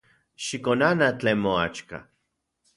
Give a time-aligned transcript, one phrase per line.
[0.45, 1.99] Xikonana tlen moaxka.